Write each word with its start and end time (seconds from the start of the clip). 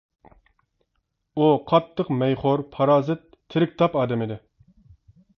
ئۇ 1.41 1.49
قاتتىق 1.71 2.09
مەيخور، 2.21 2.63
پارازىت، 2.77 3.21
تىرىكتاپ 3.55 3.99
ئادەم 4.01 4.25
ئىدى. 4.27 4.39